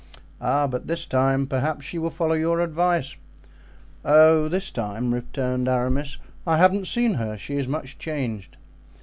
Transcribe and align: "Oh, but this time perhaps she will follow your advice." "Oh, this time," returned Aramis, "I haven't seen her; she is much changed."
"Oh, 0.41 0.67
but 0.67 0.87
this 0.87 1.05
time 1.05 1.45
perhaps 1.45 1.85
she 1.85 1.99
will 1.99 2.09
follow 2.09 2.33
your 2.33 2.59
advice." 2.59 3.17
"Oh, 4.03 4.47
this 4.47 4.71
time," 4.71 5.13
returned 5.13 5.67
Aramis, 5.67 6.17
"I 6.47 6.57
haven't 6.57 6.87
seen 6.87 7.13
her; 7.13 7.37
she 7.37 7.55
is 7.57 7.67
much 7.67 7.99
changed." 7.99 8.57